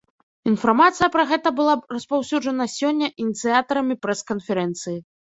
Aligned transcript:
Інфармацыя 0.51 1.09
пра 1.15 1.25
гэта 1.31 1.49
была 1.59 1.73
распаўсюджана 1.97 2.67
сёння 2.77 3.09
ініцыятарамі 3.25 3.99
прэс-канферэнцыі. 4.07 4.97